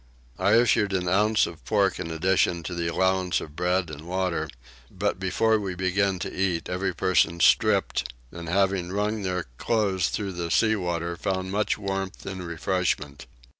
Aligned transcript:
I 0.39 0.55
issued 0.55 0.93
an 0.93 1.07
ounce 1.07 1.45
of 1.45 1.63
pork 1.63 1.99
in 1.99 2.09
addition 2.09 2.63
to 2.63 2.73
the 2.73 2.87
allowance 2.87 3.39
of 3.39 3.55
bread 3.55 3.91
and 3.91 4.01
water; 4.07 4.49
but 4.89 5.19
before 5.19 5.59
we 5.59 5.75
began 5.75 6.17
to 6.25 6.35
eat 6.35 6.67
every 6.67 6.91
person 6.95 7.39
stripped 7.39 8.11
and, 8.31 8.49
having 8.49 8.91
wrung 8.91 9.21
their 9.21 9.43
clothes 9.59 10.09
through 10.09 10.31
the 10.31 10.49
seawater, 10.49 11.15
found 11.17 11.51
much 11.51 11.77
warmth 11.77 12.25
and 12.25 12.47
refreshment. 12.47 13.27